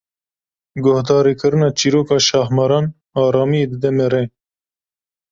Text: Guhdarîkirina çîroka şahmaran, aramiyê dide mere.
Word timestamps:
Guhdarîkirina 0.83 1.69
çîroka 1.77 2.17
şahmaran, 2.27 2.85
aramiyê 3.25 3.65
dide 3.71 3.91
mere. 3.97 4.23